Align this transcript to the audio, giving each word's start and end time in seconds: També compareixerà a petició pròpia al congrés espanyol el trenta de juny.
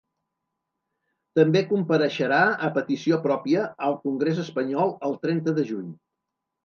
També 1.39 1.61
compareixerà 1.73 2.39
a 2.67 2.71
petició 2.77 3.19
pròpia 3.29 3.67
al 3.89 3.99
congrés 4.09 4.41
espanyol 4.45 4.95
el 5.11 5.19
trenta 5.27 5.55
de 5.61 5.67
juny. 5.73 5.93